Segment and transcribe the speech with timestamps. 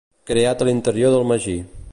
[0.29, 1.59] Creat a l'interior del magí.